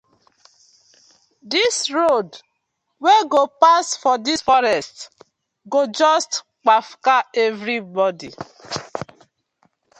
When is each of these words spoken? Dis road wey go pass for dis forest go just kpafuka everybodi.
Dis 1.51 1.75
road 1.95 2.29
wey 3.03 3.21
go 3.33 3.41
pass 3.61 3.85
for 4.01 4.15
dis 4.25 4.41
forest 4.49 4.95
go 5.73 5.79
just 5.99 6.31
kpafuka 6.63 7.15
everybodi. 7.45 8.29